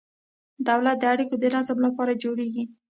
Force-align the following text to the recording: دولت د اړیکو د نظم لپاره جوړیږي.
دولت 0.67 0.97
د 0.99 1.03
اړیکو 1.13 1.35
د 1.39 1.45
نظم 1.55 1.77
لپاره 1.85 2.19
جوړیږي. 2.23 2.63